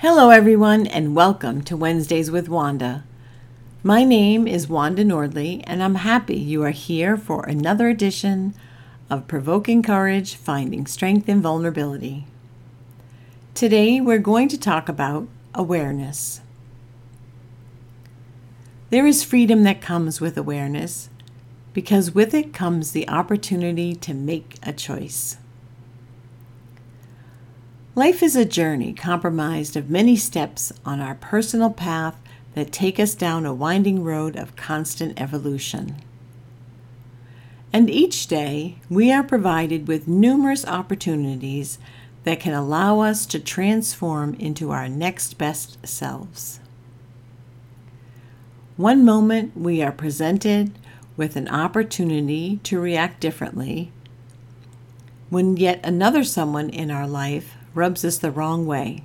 Hello, 0.00 0.28
everyone, 0.28 0.86
and 0.86 1.16
welcome 1.16 1.62
to 1.62 1.74
Wednesdays 1.74 2.30
with 2.30 2.50
Wanda. 2.50 3.02
My 3.82 4.04
name 4.04 4.46
is 4.46 4.68
Wanda 4.68 5.02
Nordley, 5.02 5.64
and 5.64 5.82
I'm 5.82 5.94
happy 5.94 6.36
you 6.36 6.62
are 6.64 6.70
here 6.70 7.16
for 7.16 7.46
another 7.46 7.88
edition 7.88 8.52
of 9.08 9.26
Provoking 9.26 9.82
Courage 9.82 10.34
Finding 10.34 10.86
Strength 10.86 11.30
in 11.30 11.40
Vulnerability. 11.40 12.26
Today, 13.54 13.98
we're 13.98 14.18
going 14.18 14.48
to 14.48 14.60
talk 14.60 14.90
about 14.90 15.28
awareness. 15.54 16.42
There 18.90 19.06
is 19.06 19.24
freedom 19.24 19.62
that 19.62 19.80
comes 19.80 20.20
with 20.20 20.36
awareness 20.36 21.08
because 21.72 22.14
with 22.14 22.34
it 22.34 22.52
comes 22.52 22.92
the 22.92 23.08
opportunity 23.08 23.94
to 23.94 24.12
make 24.12 24.56
a 24.62 24.74
choice. 24.74 25.38
Life 27.98 28.22
is 28.22 28.36
a 28.36 28.44
journey 28.44 28.92
comprised 28.92 29.74
of 29.74 29.88
many 29.88 30.16
steps 30.16 30.70
on 30.84 31.00
our 31.00 31.14
personal 31.14 31.70
path 31.70 32.20
that 32.52 32.70
take 32.70 33.00
us 33.00 33.14
down 33.14 33.46
a 33.46 33.54
winding 33.54 34.04
road 34.04 34.36
of 34.36 34.54
constant 34.54 35.18
evolution. 35.18 35.96
And 37.72 37.88
each 37.88 38.26
day, 38.26 38.76
we 38.90 39.10
are 39.10 39.22
provided 39.22 39.88
with 39.88 40.06
numerous 40.06 40.66
opportunities 40.66 41.78
that 42.24 42.38
can 42.38 42.52
allow 42.52 43.00
us 43.00 43.24
to 43.24 43.40
transform 43.40 44.34
into 44.34 44.72
our 44.72 44.90
next 44.90 45.38
best 45.38 45.78
selves. 45.86 46.60
One 48.76 49.06
moment, 49.06 49.56
we 49.56 49.82
are 49.82 49.90
presented 49.90 50.78
with 51.16 51.34
an 51.34 51.48
opportunity 51.48 52.60
to 52.64 52.78
react 52.78 53.20
differently, 53.20 53.90
when 55.30 55.56
yet 55.56 55.80
another 55.82 56.24
someone 56.24 56.68
in 56.68 56.90
our 56.90 57.08
life 57.08 57.55
rubs 57.76 58.04
us 58.04 58.18
the 58.18 58.30
wrong 58.30 58.66
way. 58.66 59.04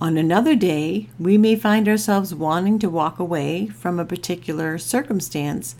On 0.00 0.16
another 0.16 0.54
day, 0.54 1.08
we 1.18 1.36
may 1.36 1.56
find 1.56 1.88
ourselves 1.88 2.34
wanting 2.34 2.78
to 2.78 2.90
walk 2.90 3.18
away 3.18 3.66
from 3.66 3.98
a 3.98 4.04
particular 4.04 4.78
circumstance, 4.78 5.74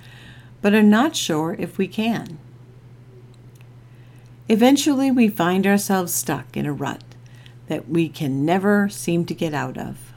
but 0.60 0.74
are 0.74 0.82
not 0.82 1.14
sure 1.14 1.54
if 1.58 1.78
we 1.78 1.86
can. 1.86 2.38
Eventually, 4.48 5.10
we 5.10 5.28
find 5.28 5.66
ourselves 5.66 6.14
stuck 6.14 6.56
in 6.56 6.66
a 6.66 6.72
rut 6.72 7.02
that 7.68 7.88
we 7.88 8.08
can 8.08 8.44
never 8.44 8.88
seem 8.88 9.24
to 9.26 9.34
get 9.34 9.52
out 9.52 9.76
of. 9.76 10.12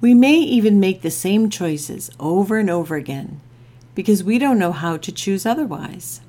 We 0.00 0.14
may 0.14 0.36
even 0.36 0.80
make 0.80 1.02
the 1.02 1.10
same 1.10 1.50
choices 1.50 2.10
over 2.18 2.58
and 2.58 2.70
over 2.70 2.96
again 2.96 3.40
because 3.94 4.24
we 4.24 4.38
don't 4.38 4.58
know 4.58 4.72
how 4.72 4.96
to 4.96 5.12
choose 5.12 5.44
otherwise. 5.44 6.20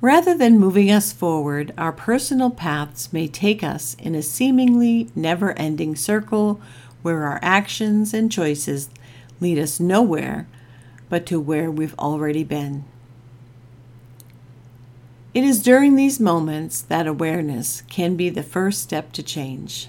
Rather 0.00 0.34
than 0.34 0.58
moving 0.58 0.90
us 0.90 1.12
forward, 1.12 1.74
our 1.76 1.92
personal 1.92 2.50
paths 2.50 3.12
may 3.12 3.28
take 3.28 3.62
us 3.62 3.94
in 3.98 4.14
a 4.14 4.22
seemingly 4.22 5.10
never 5.14 5.52
ending 5.58 5.94
circle 5.94 6.60
where 7.02 7.24
our 7.24 7.38
actions 7.42 8.14
and 8.14 8.32
choices 8.32 8.88
lead 9.40 9.58
us 9.58 9.78
nowhere 9.78 10.48
but 11.10 11.26
to 11.26 11.38
where 11.38 11.70
we've 11.70 11.98
already 11.98 12.44
been. 12.44 12.84
It 15.34 15.44
is 15.44 15.62
during 15.62 15.96
these 15.96 16.18
moments 16.18 16.80
that 16.80 17.06
awareness 17.06 17.82
can 17.82 18.16
be 18.16 18.30
the 18.30 18.42
first 18.42 18.82
step 18.82 19.12
to 19.12 19.22
change. 19.22 19.88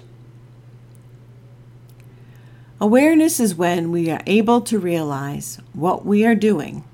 Awareness 2.80 3.40
is 3.40 3.54
when 3.54 3.90
we 3.90 4.10
are 4.10 4.22
able 4.26 4.60
to 4.62 4.78
realize 4.78 5.58
what 5.72 6.04
we 6.04 6.26
are 6.26 6.34
doing 6.34 6.84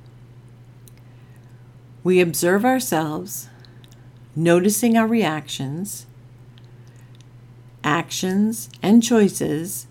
we 2.08 2.20
observe 2.22 2.64
ourselves, 2.64 3.50
noticing 4.34 4.96
our 4.96 5.06
reactions, 5.06 6.06
actions, 7.84 8.70
and 8.82 9.02
choices 9.02 9.86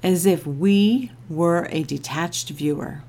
as 0.00 0.26
if 0.26 0.46
we 0.46 1.10
were 1.28 1.66
a 1.72 1.82
detached 1.82 2.50
viewer. 2.50 3.02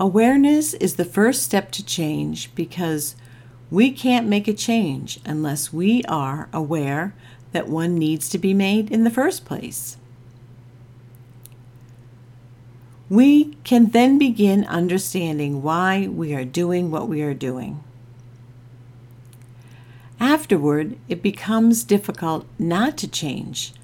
Awareness 0.00 0.74
is 0.74 0.96
the 0.96 1.04
first 1.04 1.44
step 1.44 1.70
to 1.70 1.84
change 1.84 2.52
because 2.56 3.14
we 3.70 3.92
can't 3.92 4.26
make 4.26 4.48
a 4.48 4.52
change 4.52 5.20
unless 5.24 5.72
we 5.72 6.02
are 6.08 6.48
aware 6.52 7.14
that 7.52 7.68
one 7.68 7.94
needs 7.94 8.28
to 8.30 8.38
be 8.38 8.52
made 8.52 8.90
in 8.90 9.04
the 9.04 9.10
first 9.10 9.44
place. 9.44 9.96
We 13.08 13.54
can 13.62 13.90
then 13.90 14.18
begin 14.18 14.64
understanding 14.64 15.62
why 15.62 16.08
we 16.08 16.34
are 16.34 16.44
doing 16.44 16.90
what 16.90 17.08
we 17.08 17.22
are 17.22 17.34
doing. 17.34 17.82
Afterward, 20.18 20.98
it 21.08 21.22
becomes 21.22 21.84
difficult 21.84 22.46
not 22.58 22.96
to 22.98 23.08
change 23.08 23.74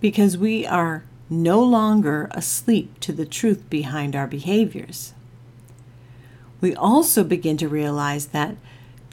because 0.00 0.38
we 0.38 0.66
are 0.66 1.04
no 1.28 1.62
longer 1.62 2.28
asleep 2.32 2.98
to 3.00 3.12
the 3.12 3.26
truth 3.26 3.68
behind 3.68 4.16
our 4.16 4.26
behaviors. 4.26 5.14
We 6.60 6.74
also 6.74 7.24
begin 7.24 7.56
to 7.58 7.68
realize 7.68 8.26
that 8.26 8.56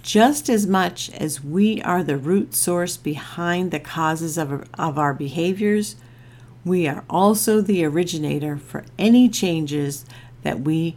just 0.01 0.49
as 0.49 0.65
much 0.65 1.11
as 1.11 1.43
we 1.43 1.81
are 1.81 2.03
the 2.03 2.17
root 2.17 2.55
source 2.55 2.95
behind 2.95 3.71
the 3.71 3.79
causes 3.79 4.37
of, 4.37 4.67
of 4.75 4.97
our 4.97 5.13
behaviors, 5.13 5.95
we 6.65 6.87
are 6.87 7.03
also 7.09 7.61
the 7.61 7.85
originator 7.85 8.57
for 8.57 8.85
any 8.97 9.29
changes 9.29 10.05
that 10.43 10.61
we 10.61 10.95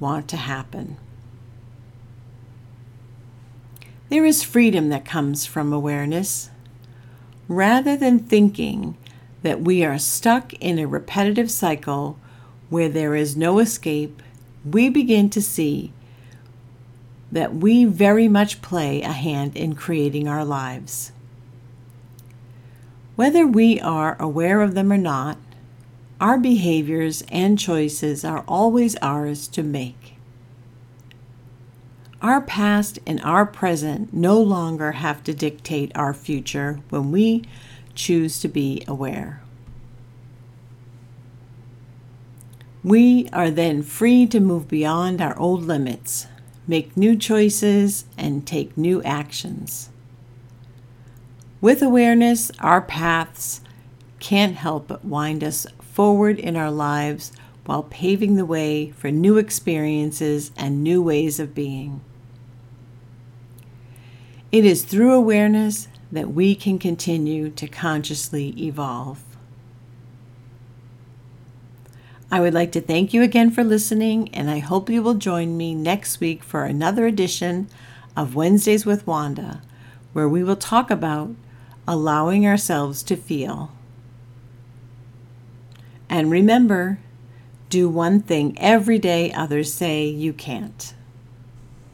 want 0.00 0.28
to 0.28 0.36
happen. 0.36 0.96
There 4.08 4.24
is 4.24 4.42
freedom 4.42 4.88
that 4.90 5.04
comes 5.04 5.46
from 5.46 5.72
awareness. 5.72 6.50
Rather 7.48 7.96
than 7.96 8.18
thinking 8.18 8.96
that 9.42 9.60
we 9.60 9.84
are 9.84 9.98
stuck 9.98 10.52
in 10.54 10.78
a 10.78 10.86
repetitive 10.86 11.50
cycle 11.50 12.18
where 12.68 12.88
there 12.88 13.14
is 13.14 13.36
no 13.36 13.58
escape, 13.58 14.22
we 14.64 14.88
begin 14.88 15.30
to 15.30 15.42
see 15.42 15.92
that 17.30 17.54
we 17.54 17.84
very 17.84 18.28
much 18.28 18.62
play 18.62 19.02
a 19.02 19.12
hand 19.12 19.56
in 19.56 19.74
creating 19.74 20.28
our 20.28 20.44
lives. 20.44 21.12
Whether 23.16 23.46
we 23.46 23.80
are 23.80 24.14
aware 24.20 24.60
of 24.60 24.74
them 24.74 24.92
or 24.92 24.98
not, 24.98 25.38
our 26.20 26.38
behaviors 26.38 27.22
and 27.30 27.58
choices 27.58 28.24
are 28.24 28.44
always 28.46 28.94
ours 29.00 29.48
to 29.48 29.62
make. 29.62 30.16
Our 32.20 32.42
past 32.42 32.98
and 33.06 33.20
our 33.22 33.46
present 33.46 34.12
no 34.12 34.38
longer 34.40 34.92
have 34.92 35.24
to 35.24 35.34
dictate 35.34 35.92
our 35.94 36.12
future 36.12 36.80
when 36.90 37.10
we 37.10 37.44
choose 37.94 38.38
to 38.40 38.48
be 38.48 38.82
aware. 38.86 39.42
We 42.84 43.28
are 43.32 43.50
then 43.50 43.82
free 43.82 44.26
to 44.26 44.40
move 44.40 44.68
beyond 44.68 45.22
our 45.22 45.38
old 45.38 45.62
limits, 45.64 46.26
make 46.66 46.96
new 46.96 47.16
choices, 47.16 48.04
and 48.18 48.46
take 48.46 48.76
new 48.76 49.02
actions. 49.02 49.88
With 51.66 51.82
awareness, 51.82 52.52
our 52.60 52.80
paths 52.80 53.60
can't 54.20 54.54
help 54.54 54.86
but 54.86 55.04
wind 55.04 55.42
us 55.42 55.66
forward 55.80 56.38
in 56.38 56.54
our 56.54 56.70
lives 56.70 57.32
while 57.64 57.82
paving 57.82 58.36
the 58.36 58.46
way 58.46 58.92
for 58.92 59.10
new 59.10 59.36
experiences 59.36 60.52
and 60.56 60.84
new 60.84 61.02
ways 61.02 61.40
of 61.40 61.56
being. 61.56 62.02
It 64.52 64.64
is 64.64 64.84
through 64.84 65.12
awareness 65.12 65.88
that 66.12 66.30
we 66.30 66.54
can 66.54 66.78
continue 66.78 67.50
to 67.50 67.66
consciously 67.66 68.50
evolve. 68.56 69.24
I 72.30 72.38
would 72.38 72.54
like 72.54 72.70
to 72.70 72.80
thank 72.80 73.12
you 73.12 73.22
again 73.22 73.50
for 73.50 73.64
listening, 73.64 74.32
and 74.32 74.48
I 74.48 74.60
hope 74.60 74.88
you 74.88 75.02
will 75.02 75.14
join 75.14 75.56
me 75.56 75.74
next 75.74 76.20
week 76.20 76.44
for 76.44 76.62
another 76.62 77.06
edition 77.06 77.66
of 78.16 78.36
Wednesdays 78.36 78.86
with 78.86 79.04
Wanda, 79.04 79.62
where 80.12 80.28
we 80.28 80.44
will 80.44 80.54
talk 80.54 80.92
about 80.92 81.34
allowing 81.86 82.46
ourselves 82.46 83.02
to 83.04 83.16
feel. 83.16 83.70
And 86.08 86.30
remember, 86.30 86.98
do 87.68 87.88
one 87.88 88.20
thing 88.20 88.56
every 88.58 88.98
day 88.98 89.32
others 89.32 89.72
say 89.72 90.06
you 90.06 90.32
can't. 90.32 90.94